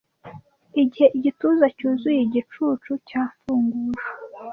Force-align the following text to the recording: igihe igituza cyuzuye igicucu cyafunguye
igihe 0.81 1.07
igituza 1.17 1.65
cyuzuye 1.77 2.19
igicucu 2.25 2.91
cyafunguye 3.07 4.01